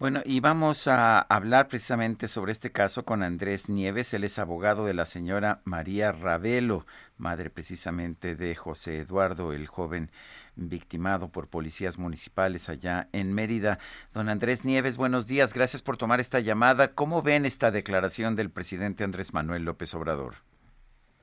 [0.00, 4.14] Bueno, y vamos a hablar precisamente sobre este caso con Andrés Nieves.
[4.14, 6.86] Él es abogado de la señora María Ravelo,
[7.18, 10.10] madre precisamente de José Eduardo, el joven
[10.56, 13.78] victimado por policías municipales allá en Mérida.
[14.14, 15.52] Don Andrés Nieves, buenos días.
[15.52, 16.94] Gracias por tomar esta llamada.
[16.94, 20.36] ¿Cómo ven esta declaración del presidente Andrés Manuel López Obrador?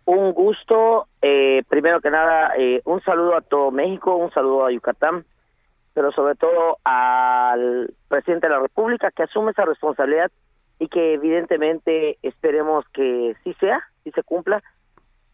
[0.05, 1.07] Un gusto.
[1.23, 5.25] Eh, primero que nada, eh, un saludo a todo México, un saludo a Yucatán,
[5.97, 10.29] pero sobre todo al presidente de la República que asume esa responsabilidad
[10.77, 14.61] y que evidentemente esperemos que sí sea, sí se cumpla.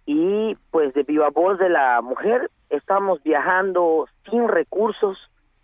[0.05, 5.17] Y pues de viva voz de la mujer, estamos viajando sin recursos,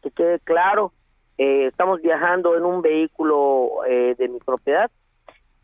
[0.04, 0.92] que quede claro,
[1.38, 4.92] eh, estamos viajando en un vehículo eh, de mi propiedad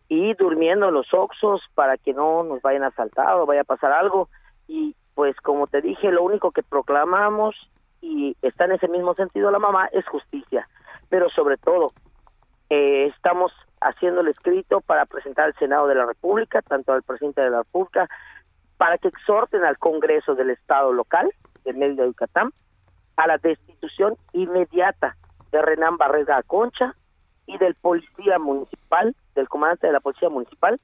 [0.08, 3.66] y durmiendo en los oxos para que no nos vayan a asaltar o vaya a
[3.66, 4.30] pasar algo.
[4.69, 7.69] Y pues como te dije, lo único que proclamamos
[8.06, 10.70] y está en ese mismo sentido la mamá es justicia,
[11.09, 11.92] pero sobre todo
[12.70, 17.42] eh, estamos haciendo el escrito para presentar al Senado de la República, tanto al presidente
[17.42, 18.08] de la República,
[18.78, 21.31] para que exhorten al Congreso del Estado local
[21.64, 22.52] de Mérida, Yucatán,
[23.17, 25.17] a la destitución inmediata
[25.52, 26.94] de Renán Barrera Concha
[27.47, 30.80] y del policía municipal, del comandante de la policía municipal,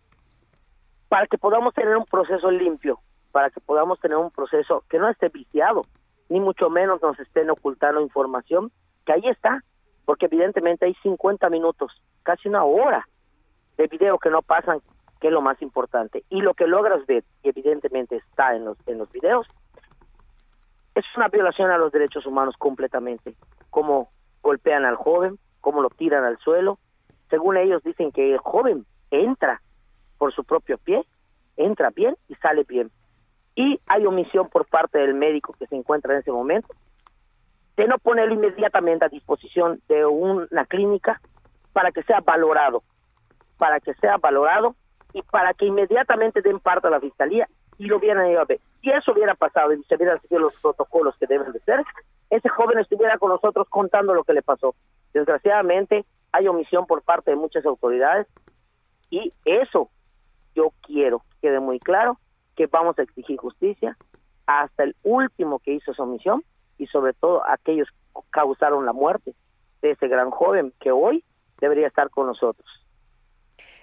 [1.08, 3.00] para que podamos tener un proceso limpio,
[3.32, 5.84] para que podamos tener un proceso que no esté viciado,
[6.32, 8.72] ni mucho menos nos estén ocultando información,
[9.06, 9.66] que ahí está,
[10.06, 11.92] porque evidentemente hay 50 minutos,
[12.24, 13.06] casi una hora
[13.76, 14.80] de video que no pasan
[15.20, 16.24] que es lo más importante.
[16.30, 19.46] Y lo que logras ver, y evidentemente está en los, en los videos,
[20.96, 23.36] es una violación a los derechos humanos completamente.
[23.70, 24.10] Cómo
[24.42, 26.80] golpean al joven, cómo lo tiran al suelo.
[27.30, 29.62] Según ellos dicen que el joven entra
[30.18, 31.06] por su propio pie,
[31.58, 32.90] entra bien y sale bien.
[33.56, 36.74] Y hay omisión por parte del médico que se encuentra en ese momento
[37.78, 41.22] de no ponerlo inmediatamente a disposición de una clínica
[41.74, 42.84] para que sea valorado,
[43.58, 44.76] para que sea valorado
[45.14, 47.48] y para que inmediatamente den parte a la fiscalía
[47.78, 48.60] y lo hubieran ido a ver.
[48.82, 51.84] Si eso hubiera pasado y se hubieran seguido los protocolos que deben de ser,
[52.30, 54.76] ese joven estuviera con nosotros contando lo que le pasó.
[55.14, 58.28] Desgraciadamente hay omisión por parte de muchas autoridades
[59.10, 59.90] y eso
[60.56, 62.18] yo quiero que quede muy claro
[62.62, 63.98] que vamos a exigir justicia
[64.46, 66.44] hasta el último que hizo esa omisión
[66.78, 69.34] y sobre todo aquellos que causaron la muerte
[69.82, 71.24] de ese gran joven que hoy
[71.60, 72.68] debería estar con nosotros.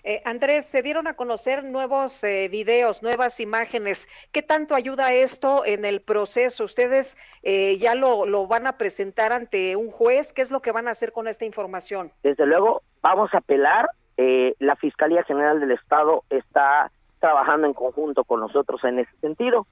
[0.04, 4.08] Eh, Andrés, se dieron a conocer nuevos eh, videos, nuevas imágenes.
[4.30, 6.62] ¿Qué tanto ayuda esto en el proceso?
[6.62, 10.32] ¿Ustedes eh, ya lo, lo, van a presentar ante un juez?
[10.32, 12.12] ¿Qué es lo que van a hacer con esta información?
[12.22, 13.90] Desde luego, vamos a apelar.
[14.16, 19.66] la Fiscalía General del Estado está trabajando en conjunto con nosotros en ese sentido.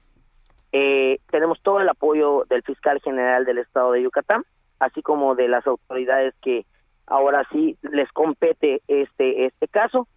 [0.71, 4.43] tenemos todo el apoyo del fiscal general del Estado de Yucatán,
[4.79, 6.65] así como de las autoridades que
[7.05, 10.07] ahora sí les compete este este caso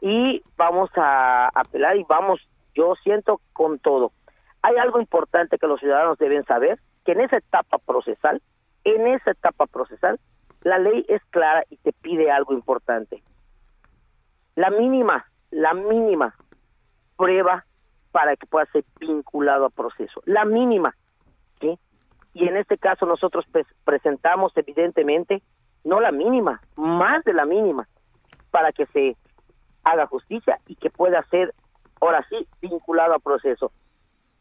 [0.00, 2.38] y vamos a apelar y vamos,
[2.74, 4.12] yo siento con todo.
[4.60, 8.42] Hay algo importante que los ciudadanos deben saber, que en esa etapa procesal,
[8.84, 10.20] en esa etapa procesal,
[10.60, 13.22] la ley es clara y te pide algo importante.
[14.56, 16.34] La mínima, la mínima
[17.16, 17.64] prueba
[18.12, 20.22] para que pueda ser vinculado a proceso.
[20.24, 20.94] La mínima.
[21.60, 21.78] ¿sí?
[22.32, 23.44] Y en este caso nosotros
[23.84, 25.42] presentamos evidentemente
[25.84, 27.86] no la mínima, más de la mínima,
[28.50, 29.16] para que se
[29.84, 31.54] haga justicia y que pueda ser,
[32.00, 33.70] ahora sí, vinculado a proceso.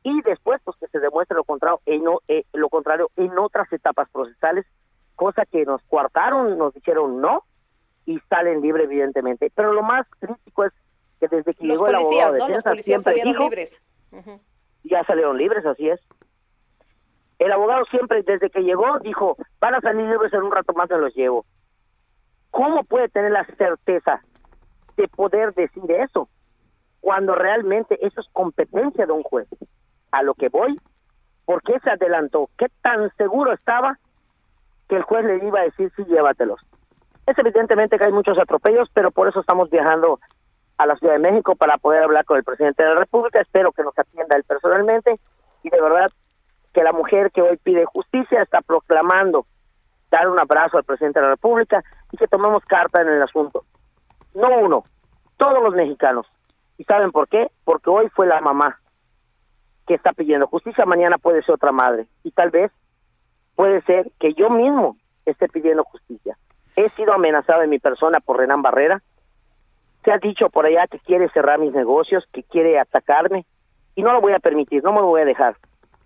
[0.04, 4.10] Y después, pues que se demuestre lo contrario, en, eh, lo contrario en otras etapas
[4.10, 4.66] procesales,
[5.16, 7.44] cosa que nos coartaron, nos dijeron no,
[8.06, 9.52] y salen libres, evidentemente.
[9.56, 10.74] Pero lo más crítico es
[11.28, 12.50] que desde que llegó el abogado de ¿no?
[12.50, 13.82] Los policías salieron libres.
[14.84, 16.00] Ya salieron libres, así es.
[17.40, 20.90] El abogado siempre, desde que llegó, dijo, van a salir libres en un rato más,
[20.90, 21.46] me los llevo.
[22.52, 24.22] ¿Cómo puede tener la certeza
[24.98, 26.30] de poder decir eso,
[27.02, 29.48] cuando realmente eso es competencia de un juez.
[30.12, 30.76] A lo que voy,
[31.46, 32.50] ¿por qué se adelantó?
[32.58, 33.98] ¿Qué tan seguro estaba
[34.88, 36.62] que el juez le iba a decir sí, llévatelos?
[37.26, 40.20] Es evidentemente que hay muchos atropellos, pero por eso estamos viajando
[40.84, 43.42] a la Ciudad de México para poder hablar con el presidente de la República.
[43.42, 45.20] Espero que nos atienda él personalmente
[45.64, 46.12] y de verdad
[46.74, 49.46] que la mujer que hoy pide justicia está proclamando
[50.12, 53.66] dar un abrazo al presidente de la República y que tomemos carta en el asunto.
[54.36, 54.84] No uno,
[55.38, 56.28] todos los mexicanos.
[56.78, 57.50] ¿Y saben por qué?
[57.64, 58.80] Porque hoy fue la mamá
[59.88, 62.08] que está pidiendo justicia, mañana puede ser otra madre.
[62.24, 62.72] Y tal vez
[63.56, 66.38] puede ser que yo mismo esté pidiendo justicia.
[66.76, 69.02] He sido amenazado en mi persona por Renan Barrera.
[70.04, 73.46] Se ha dicho por allá que quiere cerrar mis negocios, que quiere atacarme.
[73.96, 75.56] Y no lo voy a permitir, no me lo voy a dejar.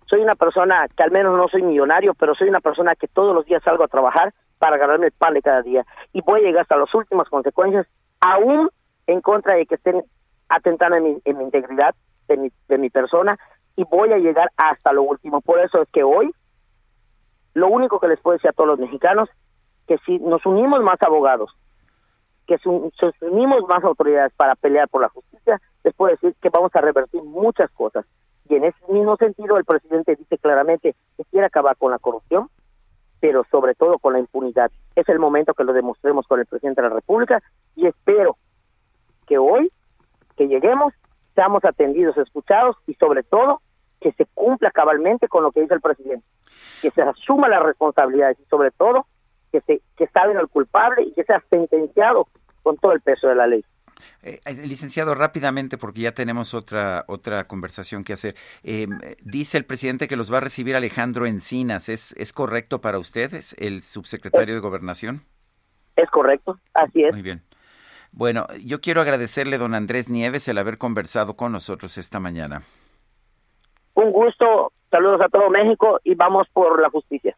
[0.06, 3.34] Soy una persona que al menos no soy millonario, pero soy una persona que todos
[3.34, 5.84] los días salgo a trabajar para ganarme el pan de cada día.
[6.12, 7.86] Y voy a llegar hasta las últimas consecuencias,
[8.20, 8.70] aún
[9.06, 10.02] en contra de que estén
[10.48, 11.94] atentando en mi, en mi integridad
[12.28, 13.38] de mi, de mi persona
[13.76, 15.40] y voy a llegar hasta lo último.
[15.40, 16.30] Por eso es que hoy
[17.54, 19.28] lo único que les puedo decir a todos los mexicanos
[19.86, 21.50] que si nos unimos más abogados,
[22.48, 26.74] que nos unimos más autoridades para pelear por la justicia, les puedo decir que vamos
[26.74, 28.06] a revertir muchas cosas.
[28.48, 32.48] Y en ese mismo sentido el presidente dice claramente que quiere acabar con la corrupción,
[33.20, 34.70] pero sobre todo con la impunidad.
[34.96, 37.42] Es el momento que lo demostremos con el presidente de la República
[37.76, 38.38] y espero
[39.26, 39.70] que hoy,
[40.34, 40.94] que lleguemos,
[41.34, 43.60] seamos atendidos, escuchados y sobre todo
[44.00, 46.24] que se cumpla cabalmente con lo que dice el presidente,
[46.80, 49.04] que se asuma las responsabilidades y sobre todo
[49.50, 52.28] que se que salga el culpable y que sea sentenciado
[52.62, 53.64] con todo el peso de la ley.
[54.22, 58.34] Eh, eh, licenciado, rápidamente, porque ya tenemos otra otra conversación que hacer.
[58.62, 58.86] Eh,
[59.22, 61.88] dice el presidente que los va a recibir Alejandro Encinas.
[61.88, 65.22] ¿Es, ¿Es correcto para ustedes, el subsecretario de Gobernación?
[65.96, 67.12] Es correcto, así es.
[67.12, 67.42] Muy bien.
[68.12, 72.62] Bueno, yo quiero agradecerle, don Andrés Nieves, el haber conversado con nosotros esta mañana.
[73.94, 77.36] Un gusto, saludos a todo México y vamos por la justicia.